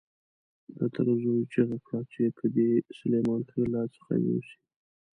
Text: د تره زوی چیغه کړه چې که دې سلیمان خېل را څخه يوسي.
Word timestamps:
د 0.77 0.79
تره 0.93 1.13
زوی 1.23 1.41
چیغه 1.51 1.77
کړه 1.85 2.01
چې 2.11 2.23
که 2.37 2.45
دې 2.55 2.69
سلیمان 2.97 3.41
خېل 3.49 3.69
را 3.77 3.83
څخه 3.95 4.13
يوسي. 4.27 4.57